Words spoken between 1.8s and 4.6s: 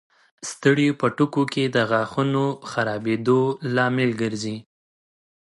غاښونو خرابېدو لامل ګرځي.